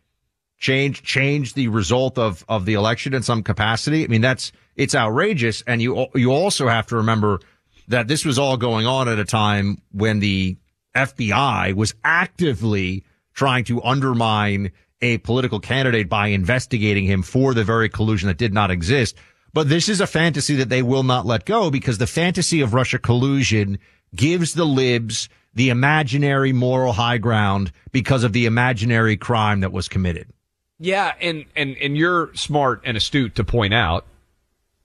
[0.58, 4.04] change change the result of of the election in some capacity.
[4.04, 5.64] I mean, that's it's outrageous.
[5.68, 7.42] And you you also have to remember
[7.90, 10.58] that this was all going on at a time when the
[10.98, 17.88] FBI was actively trying to undermine a political candidate by investigating him for the very
[17.88, 19.16] collusion that did not exist.
[19.54, 22.74] But this is a fantasy that they will not let go because the fantasy of
[22.74, 23.78] Russia collusion
[24.16, 29.88] gives the libs the imaginary moral high ground because of the imaginary crime that was
[29.88, 30.28] committed.
[30.80, 34.06] Yeah, and and and you're smart and astute to point out.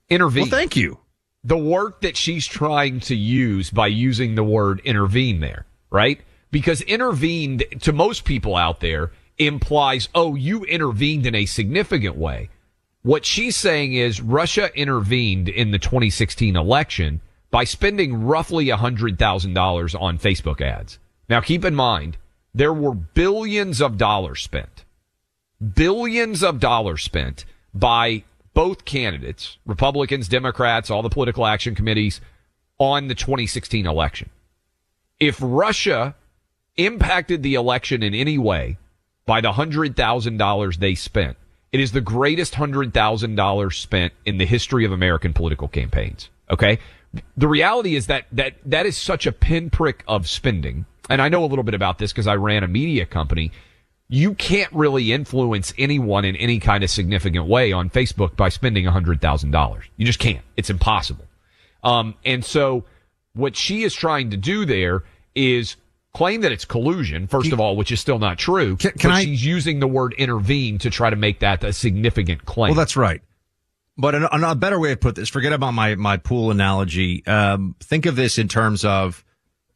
[0.09, 0.43] Intervene.
[0.43, 0.99] Well, thank you.
[1.45, 6.21] the work that she's trying to use by using the word intervene there, right?
[6.51, 12.49] Because intervened to most people out there implies, oh, you intervened in a significant way.
[13.03, 20.19] What she's saying is Russia intervened in the 2016 election by spending roughly $100,000 on
[20.19, 20.99] Facebook ads.
[21.29, 22.17] Now keep in mind,
[22.55, 24.85] there were billions of dollars spent
[25.75, 28.25] billions of dollars spent by
[28.55, 32.21] both candidates, Republicans, Democrats, all the political action committees
[32.79, 34.29] on the 2016 election.
[35.23, 36.15] If Russia
[36.77, 38.79] impacted the election in any way
[39.25, 41.37] by the $100,000 they spent,
[41.71, 46.29] it is the greatest $100,000 spent in the history of American political campaigns.
[46.51, 46.79] Okay.
[47.37, 50.87] The reality is that, that, that is such a pinprick of spending.
[51.09, 53.53] And I know a little bit about this because I ran a media company
[54.13, 58.85] you can't really influence anyone in any kind of significant way on Facebook by spending
[58.85, 59.83] $100,000.
[59.97, 60.45] You just can't.
[60.55, 61.25] It's impossible.
[61.83, 62.85] Um, and so
[63.35, 65.03] what she is trying to do there
[65.35, 65.77] is
[66.15, 68.77] claim that it's collusion, first of all, which is still not true.
[68.77, 71.73] Can- can but I- she's using the word intervene to try to make that a
[71.73, 72.71] significant claim.
[72.71, 73.23] Well, that's right.
[73.97, 77.25] But an, an- a better way to put this, forget about my, my pool analogy.
[77.27, 79.25] Um, think of this in terms of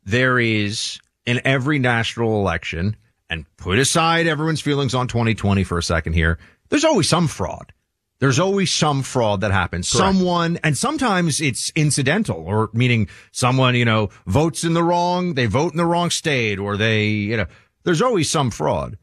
[0.04, 2.96] there is in every national election
[3.28, 6.38] and put aside everyone's feelings on 2020 for a second here.
[6.68, 7.72] There's always some fraud.
[8.18, 9.88] There's always some fraud that happens.
[9.88, 15.46] Someone, and sometimes it's incidental or meaning someone, you know, votes in the wrong, they
[15.46, 17.46] vote in the wrong state or they, you know,
[17.84, 18.96] there's always some fraud.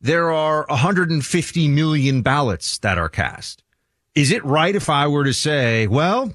[0.00, 3.64] There are 150 million ballots that are cast.
[4.14, 6.32] Is it right if I were to say, well,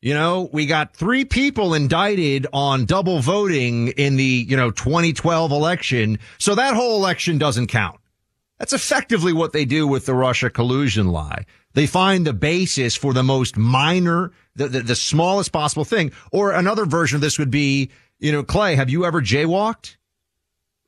[0.00, 5.50] you know, we got three people indicted on double voting in the, you know, 2012
[5.50, 6.18] election.
[6.38, 7.98] So that whole election doesn't count.
[8.58, 11.46] That's effectively what they do with the Russia collusion lie.
[11.78, 16.10] They find the basis for the most minor, the, the, the smallest possible thing.
[16.32, 19.94] Or another version of this would be, you know, Clay, have you ever jaywalked?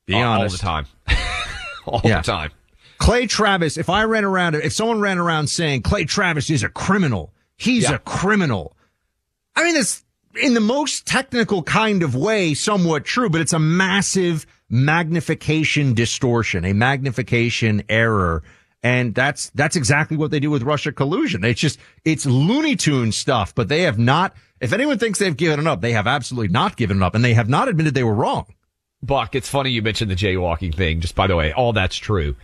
[0.06, 0.86] Be all, all the time.
[1.86, 2.22] all Yeah.
[2.22, 2.50] the time.
[2.98, 6.68] Clay Travis, if I ran around, if someone ran around saying Clay Travis is a
[6.68, 7.94] criminal, he's Yeah.
[7.94, 8.76] a criminal.
[9.54, 10.04] I mean, it's
[10.42, 16.64] in the most technical kind of way, somewhat true, but it's a massive magnification distortion,
[16.64, 18.42] a magnification error.
[18.82, 21.44] And that's, that's exactly what they do with Russia collusion.
[21.44, 25.66] It's just, it's Looney Tune stuff, but they have not, if anyone thinks they've given
[25.66, 28.46] up, they have absolutely not given up and they have not admitted they were wrong.
[29.02, 31.00] Buck, it's funny you mentioned the jaywalking thing.
[31.00, 32.36] Just by the way, all that's true.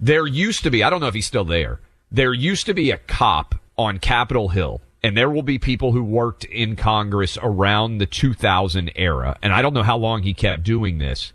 [0.00, 1.80] There used to be, I don't know if he's still there.
[2.10, 6.04] There used to be a cop on Capitol Hill, and there will be people who
[6.04, 9.36] worked in Congress around the 2000 era.
[9.42, 11.32] And I don't know how long he kept doing this.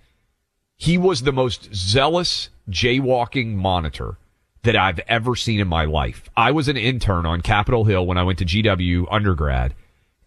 [0.78, 4.18] He was the most zealous jaywalking monitor
[4.64, 6.30] that I've ever seen in my life.
[6.38, 9.74] I was an intern on Capitol Hill when I went to GW undergrad,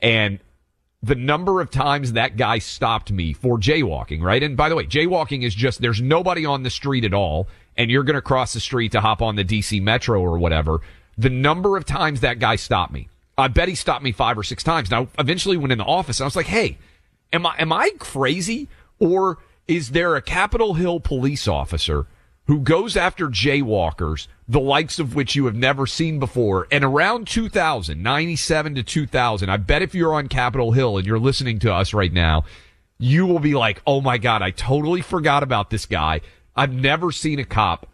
[0.01, 0.41] and
[1.03, 4.43] the number of times that guy stopped me for jaywalking, right?
[4.43, 7.91] And by the way, jaywalking is just there's nobody on the street at all, and
[7.91, 10.81] you're going to cross the street to hop on the DC Metro or whatever.
[11.19, 14.43] The number of times that guy stopped me, I bet he stopped me five or
[14.43, 14.91] six times.
[14.91, 16.79] Now, eventually, went in the office, and I was like, "Hey,
[17.33, 18.69] am I am I crazy,
[18.99, 22.07] or is there a Capitol Hill police officer
[22.47, 26.67] who goes after jaywalkers, the likes of which you have never seen before.
[26.71, 31.19] And around 2000, 97 to 2000, I bet if you're on Capitol Hill and you're
[31.19, 32.45] listening to us right now,
[32.99, 36.21] you will be like, oh my God, I totally forgot about this guy.
[36.55, 37.89] I've never seen a cop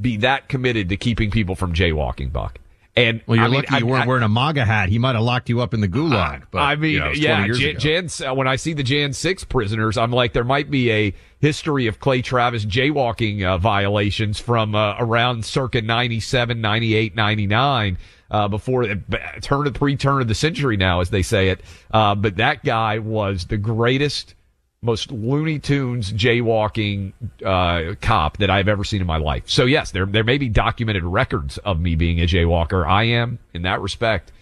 [0.00, 2.58] be that committed to keeping people from jaywalking, Buck.
[2.94, 4.88] And Well, you're I mean, lucky you I- weren't I- wearing a MAGA hat.
[4.90, 6.42] He might have locked you up in the gulag.
[6.50, 9.14] But I mean, you know, yeah, 20 years Jan, uh, when I see the Jan
[9.14, 14.38] 6 prisoners, I'm like, there might be a history of Clay Travis jaywalking uh, violations
[14.38, 17.96] from uh, around circa 97, 98, 99,
[18.30, 19.00] uh, before the
[19.40, 21.62] turn of pre-turn of the century now, as they say it.
[21.92, 24.34] Uh, but that guy was the greatest,
[24.82, 27.12] most Looney Tunes jaywalking
[27.46, 29.44] uh, cop that I've ever seen in my life.
[29.46, 32.86] So yes, there there may be documented records of me being a jaywalker.
[32.86, 34.32] I am, in that respect,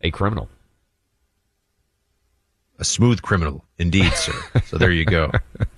[0.00, 0.48] a criminal.
[2.78, 4.32] A smooth criminal, indeed, sir.
[4.66, 5.30] So there you go.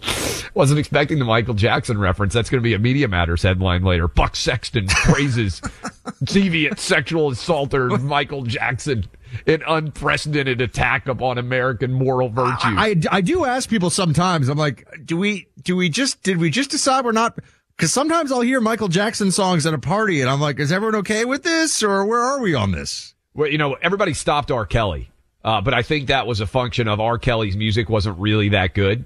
[0.55, 2.35] Wasn't expecting the Michael Jackson reference.
[2.35, 4.09] That's going to be a Media Matters headline later.
[4.09, 5.61] Buck Sexton praises
[6.25, 9.07] deviant sexual assaulter Michael Jackson
[9.47, 12.59] in unprecedented attack upon American moral virtues.
[12.63, 14.49] I, I I do ask people sometimes.
[14.49, 17.39] I'm like, do we do we just did we just decide we're not?
[17.77, 20.97] Because sometimes I'll hear Michael Jackson songs at a party, and I'm like, is everyone
[20.97, 23.15] okay with this, or where are we on this?
[23.35, 24.67] well, you know, everybody stopped R.
[24.67, 25.11] Kelly,
[25.45, 27.19] uh, but I think that was a function of R.
[27.19, 29.05] Kelly's music wasn't really that good.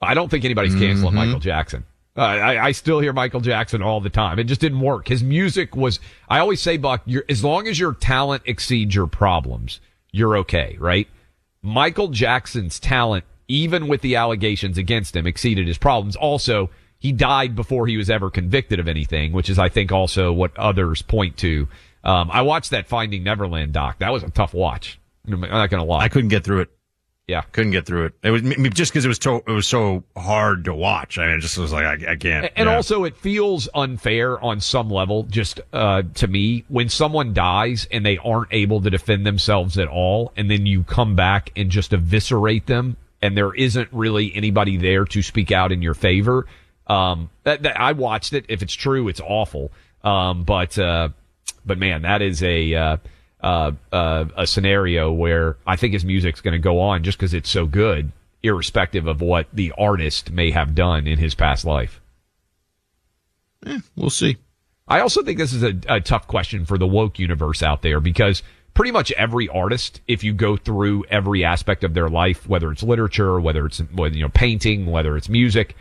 [0.00, 1.84] I don't think anybody's canceling Michael Jackson.
[2.16, 4.38] Uh, I, I still hear Michael Jackson all the time.
[4.38, 5.08] It just didn't work.
[5.08, 9.06] His music was, I always say, Buck, you're, as long as your talent exceeds your
[9.06, 9.80] problems,
[10.12, 11.08] you're okay, right?
[11.62, 16.16] Michael Jackson's talent, even with the allegations against him, exceeded his problems.
[16.16, 20.32] Also, he died before he was ever convicted of anything, which is, I think, also
[20.32, 21.68] what others point to.
[22.02, 23.98] Um, I watched that Finding Neverland doc.
[23.98, 24.98] That was a tough watch.
[25.26, 26.04] I'm not to lie.
[26.04, 26.70] I couldn't get through it.
[27.26, 27.42] yeah.
[27.52, 28.14] Couldn't get through it.
[28.22, 31.18] It was just because it was so it was so hard to watch.
[31.18, 32.50] I mean, it just was like I, I can't.
[32.54, 32.76] And yeah.
[32.76, 38.06] also, it feels unfair on some level, just uh, to me, when someone dies and
[38.06, 41.92] they aren't able to defend themselves at all, and then you come back and just
[41.92, 46.46] eviscerate them, and there isn't really anybody there to speak out in your favor.
[46.86, 48.44] Um, that, that I watched it.
[48.48, 49.72] If it's true, it's awful.
[50.04, 51.08] Um, but uh,
[51.64, 52.96] but man, that is a uh,
[53.46, 57.32] uh, uh, a scenario where I think his music's going to go on just because
[57.32, 58.10] it's so good,
[58.42, 62.00] irrespective of what the artist may have done in his past life.
[63.94, 64.38] we'll see.
[64.88, 68.00] I also think this is a, a tough question for the woke universe out there
[68.00, 68.42] because
[68.74, 72.82] pretty much every artist, if you go through every aspect of their life, whether it's
[72.82, 75.76] literature, whether it's you know painting, whether it's music,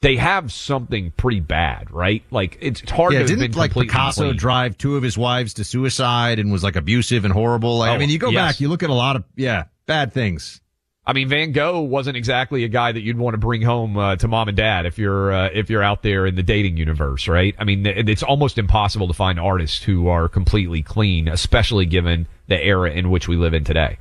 [0.00, 2.22] they have something pretty bad, right?
[2.30, 4.36] Like it's, it's hard Yeah, to didn't like Picasso clean.
[4.36, 7.78] drive two of his wives to suicide and was like abusive and horrible?
[7.78, 8.52] Like, I Oh, mean, you go yes.
[8.54, 10.60] back, you look at a lot of yeah bad things.
[11.04, 14.16] I mean, Van Gogh wasn't exactly a guy that you'd want to bring home uh,
[14.16, 17.26] to mom and dad if you're uh, if you're out there in the dating universe,
[17.26, 17.54] right?
[17.58, 22.62] I mean, it's almost impossible to find artists who are completely clean, especially given the
[22.62, 23.96] era in which we live in today.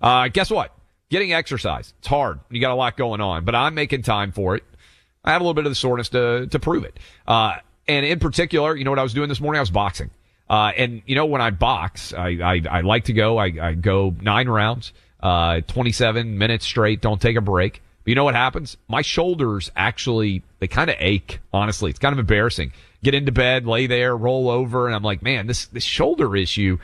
[0.00, 0.72] Uh, guess what?
[1.10, 1.92] Getting exercise.
[1.98, 2.38] It's hard.
[2.48, 4.62] You got a lot going on, but I'm making time for it.
[5.24, 6.98] I have a little bit of the soreness to to prove it.
[7.26, 7.56] Uh,
[7.88, 9.58] and in particular, you know what I was doing this morning?
[9.58, 10.10] I was boxing.
[10.48, 13.38] Uh, and you know when I box, I I, I like to go.
[13.38, 17.00] I, I go nine rounds, uh, 27 minutes straight.
[17.00, 17.82] Don't take a break.
[18.04, 18.76] But you know what happens?
[18.88, 21.40] My shoulders actually they kind of ache.
[21.52, 22.72] Honestly, it's kind of embarrassing.
[23.02, 26.78] Get into bed, lay there, roll over, and I'm like, man, this this shoulder issue.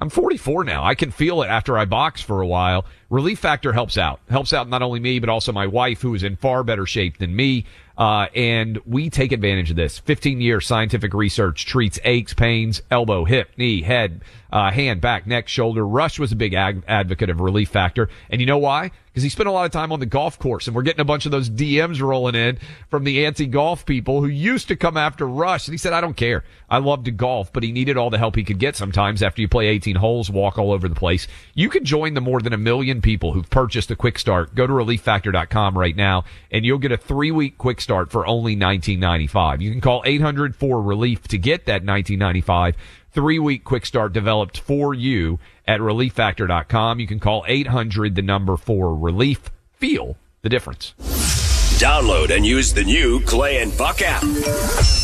[0.00, 0.82] I'm 44 now.
[0.82, 2.86] I can feel it after I box for a while.
[3.08, 4.18] Relief Factor helps out.
[4.28, 7.18] Helps out not only me, but also my wife, who is in far better shape
[7.18, 7.66] than me.
[7.96, 9.98] Uh, and we take advantage of this.
[9.98, 15.48] 15 year scientific research treats aches, pains, elbow, hip, knee, head, uh, hand, back, neck,
[15.48, 15.86] shoulder.
[15.86, 18.08] Rush was a big ag- advocate of Relief Factor.
[18.30, 18.90] And you know why?
[19.12, 21.04] Because he spent a lot of time on the golf course and we're getting a
[21.04, 22.58] bunch of those DMs rolling in
[22.88, 25.68] from the anti-golf people who used to come after Rush.
[25.68, 26.44] And he said, I don't care.
[26.70, 29.42] I love to golf, but he needed all the help he could get sometimes after
[29.42, 31.28] you play 18 holes, walk all over the place.
[31.52, 34.54] You can join the more than a million people who've purchased a quick start.
[34.54, 38.56] Go to relieffactor.com right now and you'll get a three week quick start for only
[38.56, 39.60] 1995.
[39.60, 42.76] You can call 800 for relief to get that 1995
[43.12, 47.00] three week quick start developed for you at relieffactor.com.
[47.00, 49.50] You can call 800 the number for relief.
[49.72, 50.94] Feel the difference.
[51.82, 54.22] Download and use the new Clay and Buck app.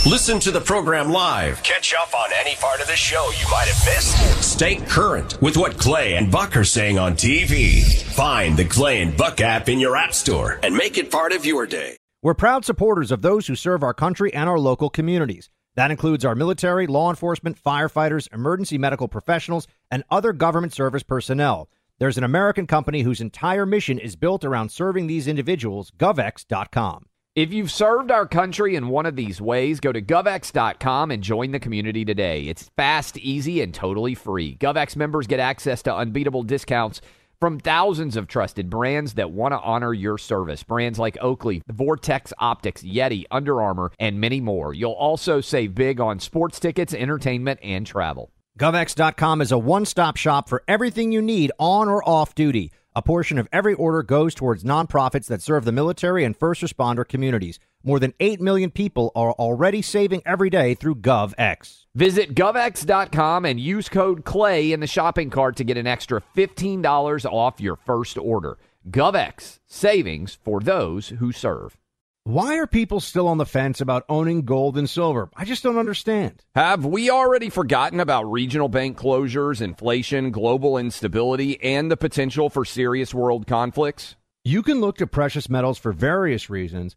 [0.06, 1.60] Listen to the program live.
[1.64, 4.44] Catch up on any part of the show you might have missed.
[4.44, 7.82] Stay current with what Clay and Buck are saying on TV.
[8.14, 11.44] Find the Clay and Buck app in your app store and make it part of
[11.44, 11.96] your day.
[12.22, 15.50] We're proud supporters of those who serve our country and our local communities.
[15.78, 21.70] That includes our military, law enforcement, firefighters, emergency medical professionals, and other government service personnel.
[22.00, 27.06] There's an American company whose entire mission is built around serving these individuals, GovX.com.
[27.36, 31.52] If you've served our country in one of these ways, go to govx.com and join
[31.52, 32.48] the community today.
[32.48, 34.56] It's fast, easy, and totally free.
[34.56, 37.00] GovX members get access to unbeatable discounts
[37.40, 40.62] from thousands of trusted brands that want to honor your service.
[40.62, 44.74] Brands like Oakley, Vortex Optics, Yeti, Under Armour, and many more.
[44.74, 48.32] You'll also save big on sports tickets, entertainment, and travel.
[48.58, 52.72] GovX.com is a one stop shop for everything you need on or off duty.
[52.96, 57.06] A portion of every order goes towards nonprofits that serve the military and first responder
[57.06, 57.60] communities.
[57.84, 61.86] More than 8 million people are already saving every day through GovX.
[61.94, 67.24] Visit govx.com and use code CLAY in the shopping cart to get an extra $15
[67.24, 68.58] off your first order.
[68.90, 71.76] GovX, savings for those who serve.
[72.24, 75.30] Why are people still on the fence about owning gold and silver?
[75.34, 76.44] I just don't understand.
[76.54, 82.64] Have we already forgotten about regional bank closures, inflation, global instability, and the potential for
[82.66, 84.16] serious world conflicts?
[84.44, 86.96] You can look to precious metals for various reasons.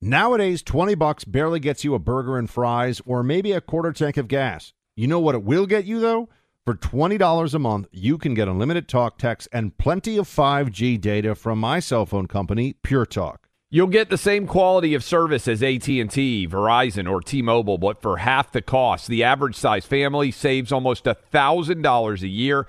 [0.00, 4.16] Nowadays, 20 bucks barely gets you a burger and fries or maybe a quarter tank
[4.16, 4.72] of gas.
[4.94, 6.28] You know what it will get you, though?
[6.64, 11.34] For $20 a month, you can get unlimited talk, text, and plenty of 5G data
[11.34, 13.48] from my cell phone company, Pure Talk.
[13.70, 18.52] You'll get the same quality of service as AT&T, Verizon, or T-Mobile, but for half
[18.52, 19.08] the cost.
[19.08, 22.68] The average size family saves almost $1,000 a year,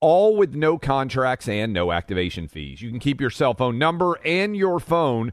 [0.00, 2.82] all with no contracts and no activation fees.
[2.82, 5.32] You can keep your cell phone number and your phone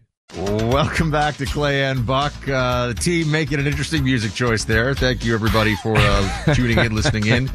[0.37, 2.31] Welcome back to Clay and Buck.
[2.47, 4.95] Uh, the team making an interesting music choice there.
[4.95, 7.51] Thank you, everybody, for uh, tuning in, listening in.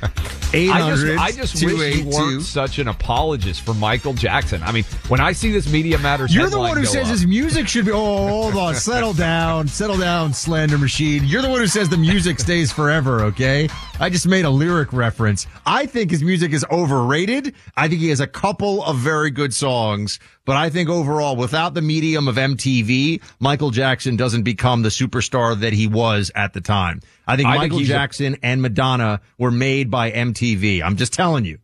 [0.53, 4.62] 800 I just, I just wish you weren't such an apologist for Michael Jackson.
[4.62, 7.27] I mean, when I see this Media Matters You're the one who says up, his
[7.27, 7.93] music should be.
[7.93, 8.74] Oh, hold on.
[8.74, 9.68] Settle down.
[9.68, 11.24] Settle down, Slander Machine.
[11.24, 13.70] You're the one who says the music stays forever, okay?
[13.99, 15.47] I just made a lyric reference.
[15.64, 17.55] I think his music is overrated.
[17.74, 21.75] I think he has a couple of very good songs, but I think overall, without
[21.75, 26.63] the medium of MTV, Michael Jackson doesn't become the superstar that he was at the
[26.63, 27.03] time.
[27.27, 30.83] I think I Michael think Jackson a- and Madonna were made by MTV.
[30.83, 31.59] I'm just telling you.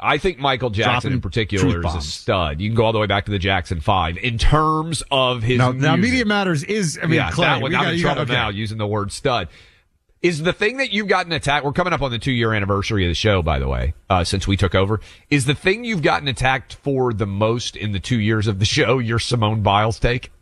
[0.00, 2.60] I think Michael Jackson Dropping in particular is a stud.
[2.60, 5.56] You can go all the way back to the Jackson Five in terms of his
[5.58, 5.96] Now, now.
[5.96, 8.32] Media Matters is, I mean, yeah, Clay, that one, we I'm gotta- in trouble gotta-
[8.32, 8.40] okay.
[8.42, 9.48] now using the word stud.
[10.24, 11.66] Is the thing that you've gotten attacked?
[11.66, 14.24] We're coming up on the two year anniversary of the show, by the way, uh,
[14.24, 15.00] since we took over.
[15.28, 18.64] Is the thing you've gotten attacked for the most in the two years of the
[18.64, 20.32] show your Simone Biles take?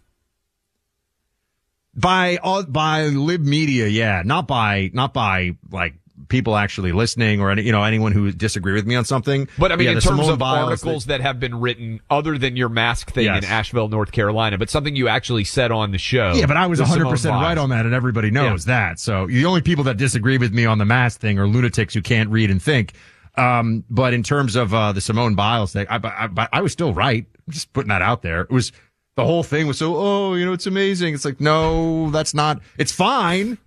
[1.96, 5.94] By all by lib media, yeah, not by not by like
[6.28, 9.48] people actually listening or any, you know anyone who disagree with me on something.
[9.58, 12.68] But I mean, yeah, in terms of articles that have been written, other than your
[12.68, 13.44] mask thing Yes.
[13.44, 16.32] in Asheville, North Carolina, but something you actually said on the show.
[16.34, 18.98] Yeah, but I was 100% Simone right on that, and everybody knows that.
[18.98, 22.02] So the only people that disagree with me on the mask thing are lunatics who
[22.02, 22.92] can't read and think.
[23.36, 26.72] Um, but in terms of uh, the Simone Biles thing, I, I, I, I was
[26.72, 27.26] still right.
[27.46, 28.42] I'm just putting that out there.
[28.42, 28.72] It was
[29.16, 31.14] the whole thing was so, oh, you know, it's amazing.
[31.14, 32.60] It's like, no, that's not.
[32.78, 33.58] It's fine.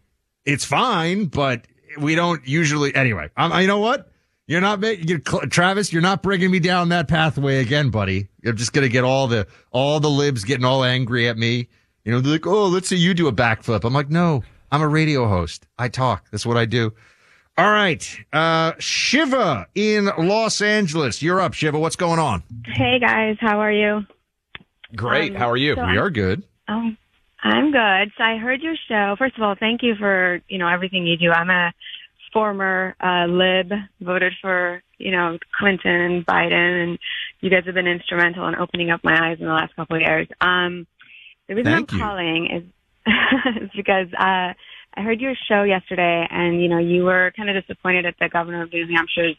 [0.45, 1.66] It's fine, but
[2.00, 2.93] we don't usually.
[2.96, 4.12] Anyway, I'm, you know what?
[4.48, 5.91] You're not making Travis.
[5.91, 8.28] You're not bringing me down that pathway again, buddy.
[8.43, 11.68] You're just gonna get all the all the libs getting all angry at me.
[12.04, 13.84] You know, they're like, oh, let's see you do a backflip.
[13.84, 15.66] I'm like, no, I'm a radio host.
[15.80, 16.26] I talk.
[16.32, 16.93] That's what I do.
[17.58, 21.22] All right, uh, Shiva in Los Angeles.
[21.22, 21.80] You're up, Shiva.
[21.80, 22.43] What's going on?
[22.66, 24.06] Hey guys, how are you?
[24.96, 25.32] Great.
[25.32, 25.76] Um, How are you?
[25.76, 26.43] so We are good.
[26.70, 26.91] Oh,
[27.46, 28.12] I'm good.
[28.18, 29.16] So I heard your show.
[29.20, 31.32] First of all, thank you for you know everything you do.
[31.32, 31.74] I'm a
[32.34, 33.72] former uh, lib,
[34.02, 37.00] voted for you know Clinton and Biden, and
[37.41, 40.02] you guys have been instrumental in opening up my eyes in the last couple of
[40.02, 40.28] years.
[40.41, 40.88] Um,
[41.48, 42.04] the reason Thank I'm you.
[42.04, 42.64] calling is
[43.62, 44.54] is because uh,
[44.98, 48.28] I heard your show yesterday, and you know you were kind of disappointed at the
[48.28, 49.38] governor of New Hampshire's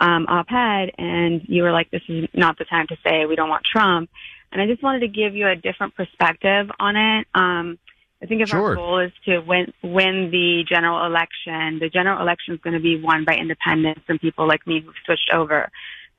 [0.00, 3.48] um, op-ed, and you were like, "This is not the time to say we don't
[3.48, 4.10] want Trump."
[4.54, 7.26] And I just wanted to give you a different perspective on it.
[7.34, 7.76] Um,
[8.22, 8.70] I think if Sure.
[8.70, 12.80] our goal is to win win the general election, the general election is going to
[12.80, 15.68] be won by independents and people like me who've switched over.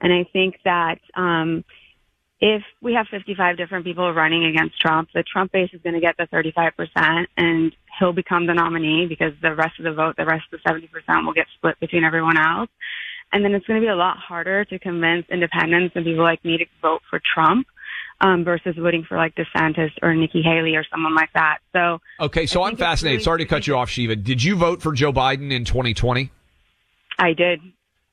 [0.01, 1.63] And I think that um,
[2.41, 6.01] if we have 55 different people running against Trump, the Trump base is going to
[6.01, 10.25] get the 35%, and he'll become the nominee because the rest of the vote, the
[10.25, 12.69] rest of the 70%, will get split between everyone else.
[13.31, 16.43] And then it's going to be a lot harder to convince independents and people like
[16.43, 17.65] me to vote for Trump
[18.21, 21.59] um, versus voting for like DeSantis or Nikki Haley or someone like that.
[21.73, 23.23] So Okay, so I'm fascinated.
[23.23, 24.15] Sorry to cut you off, Shiva.
[24.15, 26.31] Did you vote for Joe Biden in 2020?
[27.19, 27.61] I did.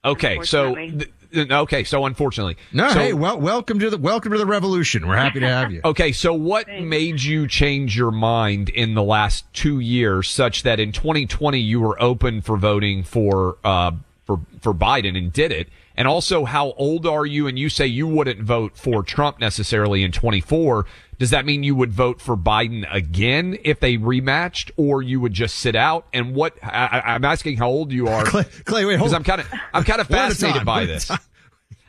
[0.05, 4.33] Okay, so th- th- okay, so unfortunately, No, so, hey, well, welcome to the welcome
[4.33, 5.07] to the revolution.
[5.07, 5.81] We're happy to have you.
[5.85, 10.81] Okay, so what made you change your mind in the last two years, such that
[10.81, 13.93] in 2020 you were open for voting for uh,
[14.27, 15.69] for for Biden and did it?
[15.97, 17.47] And also, how old are you?
[17.47, 20.86] And you say you wouldn't vote for Trump necessarily in 24.
[21.18, 25.32] Does that mean you would vote for Biden again if they rematched, or you would
[25.34, 26.07] just sit out?
[26.12, 28.24] And what I, I- I'm asking, how old you are?
[28.24, 30.64] Clay, Clay wait, hold because I'm kind of I'm kind of One at a fascinated
[30.64, 31.11] by one at a this.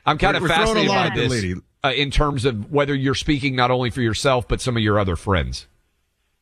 [0.05, 1.55] I'm kind of We're- we're throwing a fascinated by this lady.
[1.83, 4.99] uh, in terms of whether you're speaking not only for yourself but some of your
[4.99, 5.67] other friends.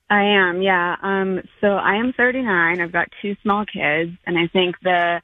[0.10, 0.98] I am, yeah.
[1.02, 2.82] Um, so I am 39.
[2.82, 5.22] I've got two small kids, and I think the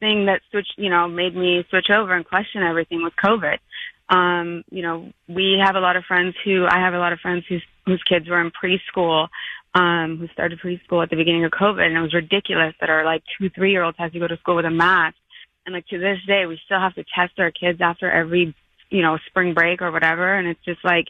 [0.00, 3.58] thing that switched, you know, made me switch over and question everything was COVID.
[4.08, 7.20] Um, you know, we have a lot of friends who I have a lot of
[7.20, 9.28] friends whose whose kids were in preschool,
[9.74, 13.04] um, who started preschool at the beginning of COVID, and it was ridiculous that our
[13.04, 15.16] like two, three year olds had to go to school with a mask.
[15.64, 18.54] And like to this day, we still have to test our kids after every,
[18.90, 20.38] you know, spring break or whatever.
[20.38, 21.06] And it's just like,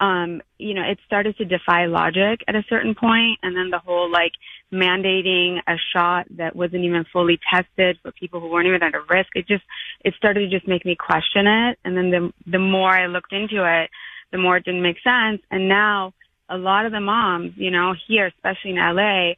[0.00, 3.78] um, you know, it started to defy logic at a certain point, and then the
[3.78, 4.32] whole like
[4.72, 9.00] mandating a shot that wasn't even fully tested for people who weren't even at a
[9.08, 9.30] risk.
[9.34, 9.62] It just
[10.04, 13.32] it started to just make me question it, and then the the more I looked
[13.32, 13.90] into it,
[14.32, 15.40] the more it didn't make sense.
[15.50, 16.12] And now
[16.48, 19.34] a lot of the moms, you know, here especially in LA,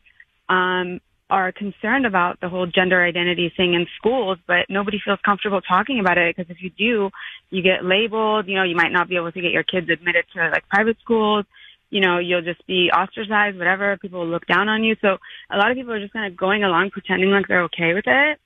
[0.49, 5.61] um, are concerned about the whole gender identity thing in schools, but nobody feels comfortable
[5.61, 7.11] talking about it because if you do,
[7.51, 8.47] you get labeled.
[8.47, 10.97] You know, you might not be able to get your kids admitted to like private
[11.01, 11.45] schools.
[11.91, 13.97] You know, you'll just be ostracized, whatever.
[13.97, 14.97] People will look down on you.
[15.01, 15.19] So
[15.51, 18.07] a lot of people are just kind of going along pretending like they're okay with
[18.07, 18.39] it.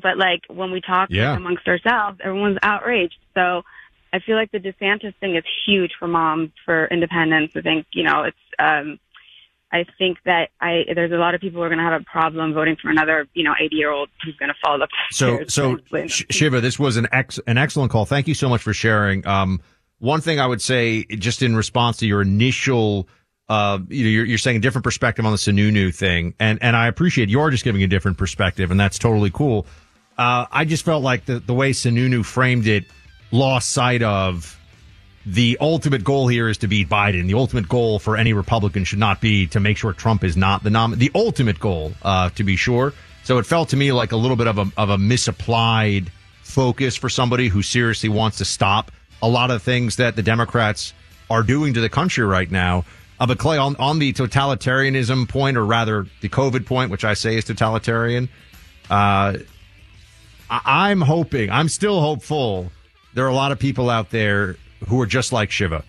[0.00, 1.36] But like when we talk Yeah.
[1.36, 3.18] amongst ourselves, everyone's outraged.
[3.34, 3.62] So
[4.12, 7.52] I feel like the DeSantis thing is huge for moms, for independence.
[7.54, 8.98] I think, you know, it's, um,
[9.72, 12.04] I think that I, there's a lot of people who are going to have a
[12.04, 14.90] problem voting for another, you know, 80 year old who's going to fall up.
[14.90, 18.04] the So, so Shiva, this was an ex- an excellent call.
[18.04, 19.26] Thank you so much for sharing.
[19.26, 19.60] Um,
[19.98, 23.08] one thing I would say, just in response to your initial,
[23.48, 26.76] uh, you know, you're, you're saying a different perspective on the Sununu thing, and and
[26.76, 29.66] I appreciate you're just giving a different perspective, and that's totally cool.
[30.18, 32.84] Uh, I just felt like the the way Sununu framed it
[33.30, 34.58] lost sight of
[35.24, 37.26] the ultimate goal here is to beat Biden.
[37.26, 40.64] The ultimate goal for any Republican should not be to make sure Trump is not
[40.64, 40.98] the nom.
[40.98, 42.92] The ultimate goal, uh, to be sure.
[43.24, 46.10] So it felt to me like a little bit of a of a misapplied
[46.42, 48.90] focus for somebody who seriously wants to stop
[49.22, 50.92] a lot of things that the Democrats
[51.30, 52.84] are doing to the country right now.
[53.20, 57.14] Uh, but Clay, on, on the totalitarianism point, or rather the COVID point, which I
[57.14, 58.28] say is totalitarian,
[58.90, 59.38] uh,
[60.50, 60.60] I-
[60.90, 62.72] I'm hoping, I'm still hopeful.
[63.14, 64.56] There are a lot of people out there
[64.88, 65.84] who are just like Shiva.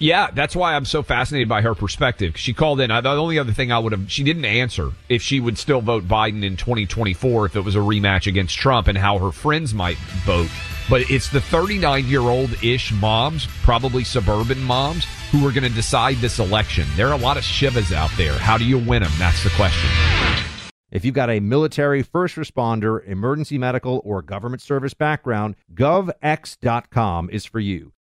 [0.00, 2.36] Yeah, that's why I'm so fascinated by her perspective.
[2.36, 2.90] She called in.
[2.90, 5.80] Uh, the only other thing I would have, she didn't answer if she would still
[5.80, 9.72] vote Biden in 2024 if it was a rematch against Trump and how her friends
[9.72, 10.50] might vote.
[10.90, 15.70] But it's the 39 year old ish moms, probably suburban moms, who are going to
[15.70, 16.86] decide this election.
[16.96, 18.34] There are a lot of Shivas out there.
[18.34, 19.12] How do you win them?
[19.18, 19.88] That's the question.
[20.90, 27.44] If you've got a military, first responder, emergency medical, or government service background, govx.com is
[27.44, 27.93] for you.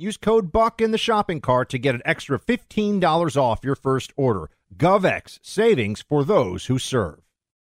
[0.00, 4.14] Use code BUCK in the shopping cart to get an extra $15 off your first
[4.16, 4.48] order.
[4.74, 7.20] GovX, savings for those who serve.